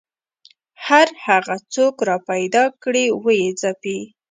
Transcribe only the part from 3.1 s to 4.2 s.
ویې ځپي